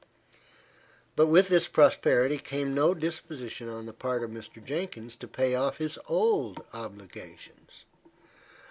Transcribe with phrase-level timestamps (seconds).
[1.15, 4.53] But with this prosperity came no disposition on the part of Mr.
[4.65, 7.85] Jenkins to pay off his old obligations.